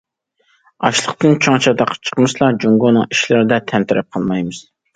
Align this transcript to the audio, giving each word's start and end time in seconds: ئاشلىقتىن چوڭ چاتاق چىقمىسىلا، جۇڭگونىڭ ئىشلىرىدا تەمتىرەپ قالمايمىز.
ئاشلىقتىن 0.89 1.37
چوڭ 1.47 1.59
چاتاق 1.67 1.93
چىقمىسىلا، 2.07 2.49
جۇڭگونىڭ 2.65 3.07
ئىشلىرىدا 3.13 3.63
تەمتىرەپ 3.71 4.13
قالمايمىز. 4.19 4.67